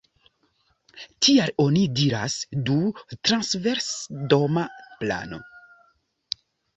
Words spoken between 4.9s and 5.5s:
plano“.